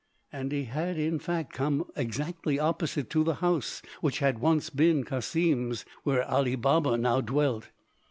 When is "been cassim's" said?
4.71-5.85